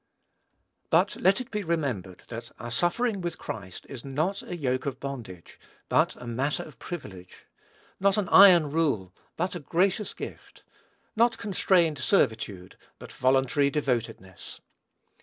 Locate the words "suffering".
2.71-3.21